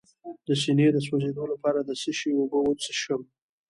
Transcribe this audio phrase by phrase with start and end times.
[0.47, 3.21] د سینې د سوځیدو لپاره د څه شي اوبه وڅښم؟